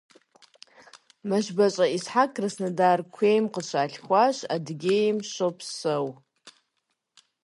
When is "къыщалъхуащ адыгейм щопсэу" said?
3.53-6.05